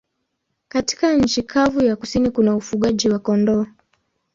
Katika 0.67 1.13
nchi 1.13 1.43
kavu 1.43 1.83
ya 1.83 1.95
kusini 1.95 2.29
kuna 2.31 2.55
ufugaji 2.55 3.09
wa 3.09 3.19
kondoo. 3.19 3.65